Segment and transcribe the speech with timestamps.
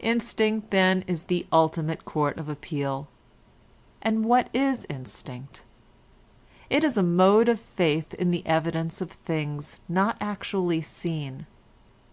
[0.00, 3.06] Instinct then is the ultimate court of appeal.
[4.02, 5.62] And what is instinct?
[6.68, 11.46] It is a mode of faith in the evidence of things not actually seen.